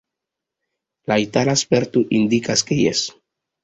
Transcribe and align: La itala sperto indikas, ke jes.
La 1.13 1.19
itala 1.25 1.57
sperto 1.65 2.05
indikas, 2.23 2.69
ke 2.71 2.83
jes. 2.85 3.09